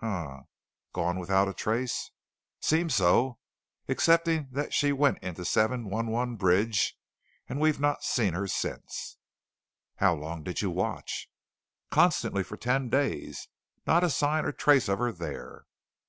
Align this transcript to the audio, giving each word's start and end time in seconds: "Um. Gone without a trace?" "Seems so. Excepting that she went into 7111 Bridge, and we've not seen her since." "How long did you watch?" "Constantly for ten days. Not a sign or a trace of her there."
"Um. 0.00 0.46
Gone 0.92 1.18
without 1.18 1.48
a 1.48 1.52
trace?" 1.52 2.12
"Seems 2.60 2.94
so. 2.94 3.40
Excepting 3.88 4.46
that 4.52 4.72
she 4.72 4.92
went 4.92 5.18
into 5.18 5.44
7111 5.44 6.36
Bridge, 6.36 6.96
and 7.48 7.58
we've 7.58 7.80
not 7.80 8.04
seen 8.04 8.32
her 8.34 8.46
since." 8.46 9.16
"How 9.96 10.14
long 10.14 10.44
did 10.44 10.62
you 10.62 10.70
watch?" 10.70 11.28
"Constantly 11.90 12.44
for 12.44 12.56
ten 12.56 12.88
days. 12.88 13.48
Not 13.84 14.04
a 14.04 14.10
sign 14.10 14.44
or 14.44 14.50
a 14.50 14.56
trace 14.56 14.88
of 14.88 15.00
her 15.00 15.10
there." 15.10 15.66